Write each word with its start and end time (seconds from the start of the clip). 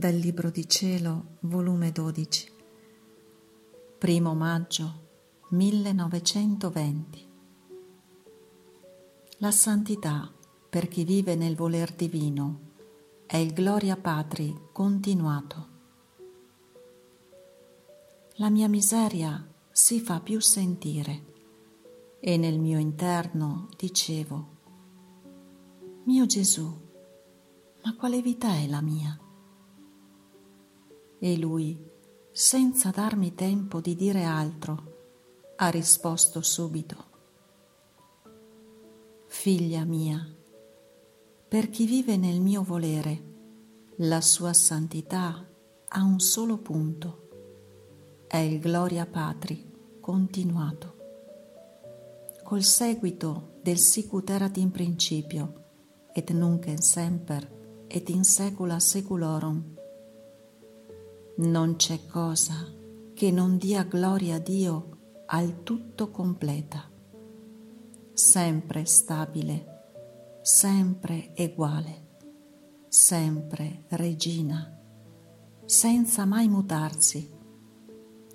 Dal 0.00 0.14
Libro 0.14 0.48
di 0.48 0.66
Cielo, 0.66 1.36
volume 1.40 1.92
12, 1.92 2.50
primo 3.98 4.34
maggio 4.34 5.08
1920. 5.50 7.28
La 9.40 9.50
santità, 9.50 10.32
per 10.70 10.88
chi 10.88 11.04
vive 11.04 11.34
nel 11.34 11.54
voler 11.54 11.92
divino, 11.92 12.70
è 13.26 13.36
il 13.36 13.52
gloria 13.52 13.98
patri 13.98 14.68
continuato. 14.72 15.68
La 18.36 18.48
mia 18.48 18.68
miseria 18.68 19.46
si 19.70 20.00
fa 20.00 20.20
più 20.20 20.40
sentire 20.40 21.24
e 22.20 22.38
nel 22.38 22.58
mio 22.58 22.78
interno 22.78 23.68
dicevo, 23.76 24.48
mio 26.04 26.24
Gesù, 26.24 26.74
ma 27.84 27.94
quale 27.96 28.22
vita 28.22 28.54
è 28.54 28.66
la 28.66 28.80
mia? 28.80 29.24
E 31.22 31.36
lui, 31.36 31.78
senza 32.32 32.88
darmi 32.88 33.34
tempo 33.34 33.82
di 33.82 33.94
dire 33.94 34.24
altro, 34.24 35.52
ha 35.56 35.68
risposto 35.68 36.40
subito. 36.40 36.96
Figlia 39.26 39.84
mia, 39.84 40.26
per 41.46 41.68
chi 41.68 41.84
vive 41.84 42.16
nel 42.16 42.40
mio 42.40 42.62
volere, 42.62 43.28
la 43.96 44.22
sua 44.22 44.54
santità 44.54 45.46
ha 45.88 46.02
un 46.02 46.20
solo 46.20 46.56
punto, 46.56 47.28
è 48.26 48.38
il 48.38 48.58
gloria 48.58 49.04
patri 49.04 49.70
continuato. 50.00 50.96
Col 52.42 52.62
seguito 52.62 53.58
del 53.62 53.78
sicut 53.78 54.30
erat 54.30 54.56
in 54.56 54.70
principio, 54.70 55.64
et 56.14 56.30
nunc 56.30 56.66
in 56.66 56.80
semper, 56.80 57.84
et 57.88 58.08
in 58.08 58.24
secula 58.24 58.78
seculorum, 58.78 59.78
non 61.36 61.76
c'è 61.76 62.06
cosa 62.06 62.78
che 63.14 63.30
non 63.30 63.56
dia 63.56 63.84
gloria 63.84 64.36
a 64.36 64.38
Dio 64.38 64.98
al 65.26 65.62
tutto 65.62 66.10
completa, 66.10 66.90
sempre 68.12 68.84
stabile, 68.84 70.38
sempre 70.42 71.32
uguale, 71.36 72.18
sempre 72.88 73.84
regina, 73.90 74.76
senza 75.64 76.24
mai 76.24 76.48
mutarsi. 76.48 77.30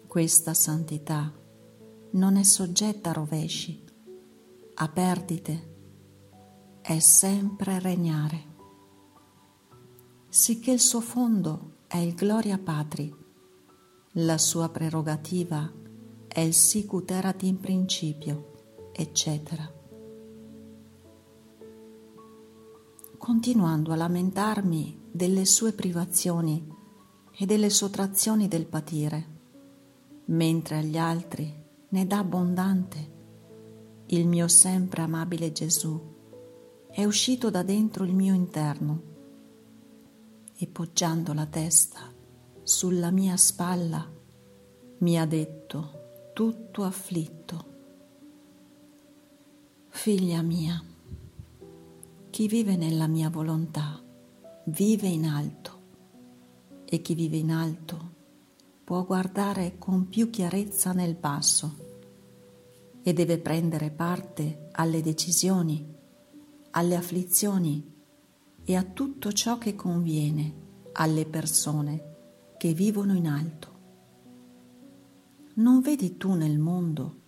Questa 0.07 0.53
santità 0.53 1.33
non 2.11 2.37
è 2.37 2.43
soggetta 2.43 3.09
a 3.09 3.13
rovesci, 3.13 3.83
a 4.75 4.87
perdite, 4.87 5.73
è 6.81 6.99
sempre 6.99 7.79
regnare. 7.79 8.53
Sicché 10.29 10.71
il 10.71 10.79
suo 10.79 11.01
fondo 11.01 11.74
è 11.87 11.97
il 11.97 12.15
gloria 12.15 12.57
patri, 12.57 13.13
la 14.13 14.37
sua 14.37 14.69
prerogativa 14.69 15.71
è 16.27 16.39
il 16.39 16.53
sicut 16.53 17.11
erat 17.11 17.43
in 17.43 17.59
principio, 17.59 18.89
eccetera. 18.91 19.71
Continuando 23.17 23.91
a 23.91 23.95
lamentarmi 23.95 25.09
delle 25.11 25.45
sue 25.45 25.73
privazioni 25.73 26.67
e 27.37 27.45
delle 27.45 27.69
sottrazioni 27.69 28.47
del 28.47 28.65
patire, 28.65 29.27
mentre 30.25 30.77
agli 30.79 30.97
altri 30.97 31.63
ne 31.89 32.07
dà 32.07 32.19
abbondante, 32.19 33.13
il 34.07 34.27
mio 34.27 34.47
sempre 34.47 35.01
amabile 35.03 35.51
Gesù 35.51 36.01
è 36.89 37.03
uscito 37.05 37.49
da 37.49 37.61
dentro 37.61 38.03
il 38.03 38.13
mio 38.13 38.33
interno 38.33 39.13
e 40.57 40.67
poggiando 40.67 41.33
la 41.33 41.45
testa 41.45 42.13
sulla 42.63 43.11
mia 43.11 43.37
spalla 43.37 44.11
mi 44.99 45.19
ha 45.19 45.25
detto 45.25 46.31
tutto 46.33 46.83
afflitto, 46.83 47.73
Figlia 49.87 50.41
mia, 50.41 50.83
chi 52.29 52.47
vive 52.47 52.75
nella 52.75 53.07
mia 53.07 53.29
volontà 53.29 54.03
vive 54.65 55.07
in 55.07 55.25
alto 55.25 55.79
e 56.85 57.01
chi 57.01 57.13
vive 57.13 57.37
in 57.37 57.51
alto 57.51 58.13
può 58.83 59.05
guardare 59.05 59.77
con 59.77 60.09
più 60.09 60.29
chiarezza 60.29 60.91
nel 60.91 61.15
basso 61.15 61.75
e 63.01 63.13
deve 63.13 63.37
prendere 63.37 63.89
parte 63.89 64.67
alle 64.73 65.01
decisioni, 65.01 65.93
alle 66.71 66.95
afflizioni 66.95 67.94
e 68.65 68.75
a 68.75 68.83
tutto 68.83 69.31
ciò 69.31 69.57
che 69.57 69.75
conviene 69.75 70.63
alle 70.93 71.25
persone 71.25 72.13
che 72.57 72.73
vivono 72.73 73.13
in 73.13 73.27
alto. 73.27 73.73
Non 75.55 75.81
vedi 75.81 76.17
tu 76.17 76.33
nel 76.33 76.57
mondo 76.57 77.21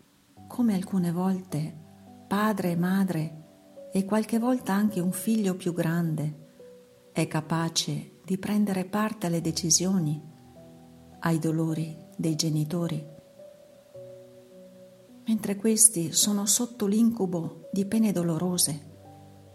come 0.48 0.74
alcune 0.74 1.12
volte 1.12 1.86
padre 2.28 2.72
e 2.72 2.75
madre 2.75 3.44
e 3.92 4.03
qualche 4.03 4.40
volta 4.40 4.74
anche 4.74 5.00
un 5.00 5.12
figlio 5.12 5.56
più 5.56 5.74
grande 5.74 6.46
è 7.14 7.28
capace 7.28 8.19
di 8.25 8.38
prendere 8.38 8.86
parte 8.86 9.28
alle 9.28 9.42
decisioni, 9.42 10.22
ai 11.19 11.40
dolori 11.40 11.96
dei 12.16 12.36
genitori, 12.36 13.04
mentre 15.25 15.56
questi 15.56 16.12
sono 16.12 16.46
sotto 16.46 16.86
l'incubo 16.86 17.69
di 17.72 17.86
pene 17.86 18.12
dolorose, 18.12 18.96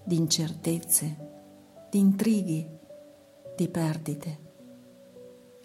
di 0.05 0.17
incertezze, 0.17 1.22
di 1.93 1.99
intrighi, 1.99 2.67
di 3.55 3.69
perdite. 3.69 4.39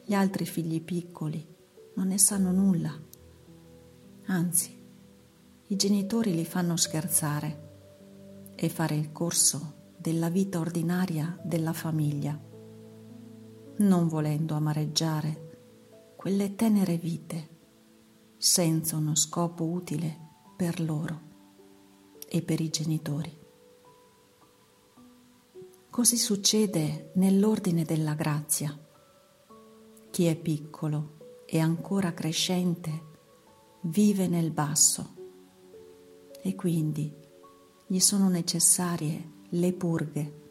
Gli 0.03 0.13
altri 0.13 0.45
figli 0.45 0.83
piccoli 0.83 1.55
non 1.95 2.07
ne 2.07 2.17
sanno 2.17 2.51
nulla. 2.51 2.93
Anzi, 4.25 4.77
i 5.67 5.75
genitori 5.77 6.35
li 6.35 6.43
fanno 6.43 6.75
scherzare 6.75 8.51
e 8.55 8.67
fare 8.67 8.95
il 8.95 9.13
corso 9.13 9.93
della 9.95 10.27
vita 10.27 10.59
ordinaria 10.59 11.39
della 11.41 11.71
famiglia, 11.71 12.37
non 13.77 14.09
volendo 14.09 14.53
amareggiare 14.53 16.11
quelle 16.17 16.55
tenere 16.55 16.97
vite 16.97 17.55
senza 18.35 18.97
uno 18.97 19.15
scopo 19.15 19.63
utile 19.63 20.17
per 20.57 20.81
loro 20.81 21.21
e 22.27 22.41
per 22.41 22.59
i 22.59 22.69
genitori. 22.69 23.45
Così 25.97 26.17
succede 26.17 27.09
nell'ordine 27.15 27.83
della 27.83 28.13
grazia. 28.13 28.71
Chi 30.11 30.25
è 30.27 30.35
piccolo 30.35 31.41
e 31.47 31.57
ancora 31.57 32.13
crescente 32.13 33.05
vive 33.81 34.27
nel 34.27 34.51
basso 34.51 35.15
e 36.39 36.53
quindi 36.53 37.11
gli 37.87 37.97
sono 37.97 38.29
necessarie 38.29 39.31
le 39.49 39.73
purghe 39.73 40.41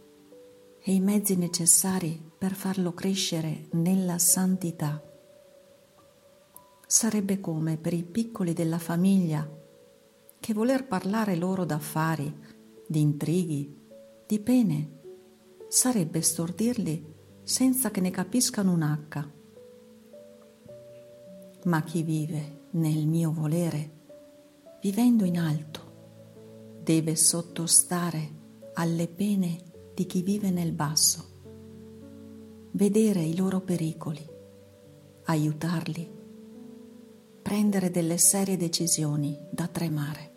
e 0.80 0.92
i 0.92 0.98
mezzi 0.98 1.36
necessari 1.36 2.20
per 2.36 2.52
farlo 2.52 2.92
crescere 2.92 3.68
nella 3.74 4.18
santità. 4.18 5.00
Sarebbe 6.88 7.38
come 7.38 7.76
per 7.76 7.92
i 7.92 8.02
piccoli 8.02 8.52
della 8.52 8.80
famiglia 8.80 9.48
che 10.40 10.52
voler 10.52 10.88
parlare 10.88 11.36
loro 11.36 11.64
d'affari, 11.64 12.36
di 12.88 13.00
intrighi, 13.00 13.86
di 14.26 14.40
pene, 14.40 14.94
sarebbe 15.76 16.22
stordirli 16.22 17.04
senza 17.42 17.91
che 17.91 18.00
ne 18.00 18.10
capiscano 18.10 18.72
un 18.72 18.81
H. 18.81 19.28
Ma 21.64 21.82
chi 21.82 22.03
vive 22.03 22.69
nel 22.70 23.06
mio 23.06 23.31
volere, 23.31 23.91
vivendo 24.81 25.26
in 25.26 25.38
alto, 25.38 26.78
deve 26.83 27.15
sottostare 27.15 28.71
alle 28.72 29.06
pene 29.06 29.65
di 29.92 30.06
chi 30.06 30.22
vive 30.22 30.50
nel 30.50 30.72
basso, 30.72 31.24
vedere 32.71 33.21
i 33.21 33.36
loro 33.36 33.60
pericoli, 33.60 34.27
aiutarli, 35.24 36.10
prendere 37.42 37.91
delle 37.91 38.16
serie 38.16 38.56
decisioni 38.56 39.39
da 39.50 39.66
tremare, 39.66 40.33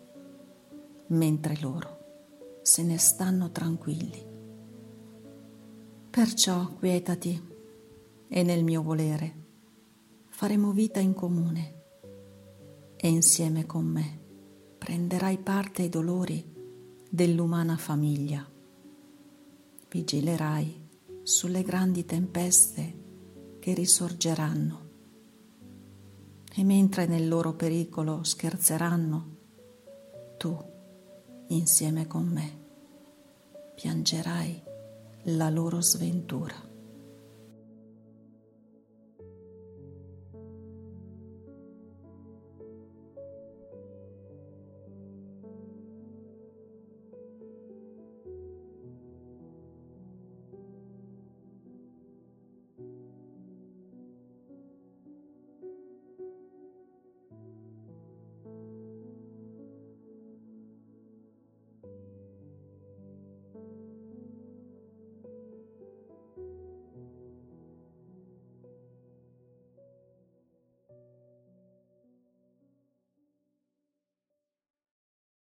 mentre 1.06 1.56
loro 1.62 2.60
se 2.60 2.82
ne 2.82 2.98
stanno 2.98 3.50
tranquilli. 3.50 4.29
Perciò 6.10 6.66
quietati 6.74 7.40
e 8.26 8.42
nel 8.42 8.64
mio 8.64 8.82
volere 8.82 9.34
faremo 10.26 10.72
vita 10.72 10.98
in 10.98 11.14
comune 11.14 11.82
e 12.96 13.08
insieme 13.08 13.64
con 13.64 13.84
me 13.84 14.18
prenderai 14.76 15.38
parte 15.38 15.82
ai 15.82 15.88
dolori 15.88 16.44
dell'umana 17.08 17.76
famiglia. 17.76 18.44
Vigilerai 19.88 20.88
sulle 21.22 21.62
grandi 21.62 22.04
tempeste 22.04 22.94
che 23.60 23.72
risorgeranno 23.72 24.88
e 26.52 26.64
mentre 26.64 27.06
nel 27.06 27.28
loro 27.28 27.54
pericolo 27.54 28.24
scherzeranno, 28.24 29.36
tu, 30.38 30.58
insieme 31.50 32.08
con 32.08 32.26
me, 32.26 32.58
piangerai 33.76 34.69
la 35.24 35.50
loro 35.50 35.80
sventura. 35.82 36.69